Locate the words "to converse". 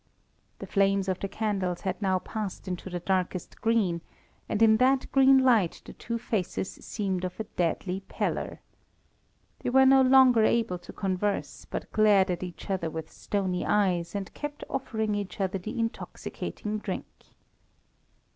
10.79-11.65